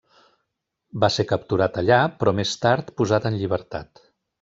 [1.03, 4.09] Va ser capturat allà, però més tard posat en llibertat.